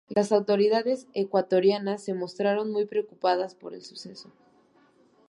Las 0.09 0.31
autoridades 0.31 1.05
ecuatorianas 1.13 2.01
se 2.03 2.15
mostraron 2.15 2.71
muy 2.71 2.87
preocupadas 2.87 3.53
por 3.53 3.75
el 3.75 3.83
suceso. 3.83 4.31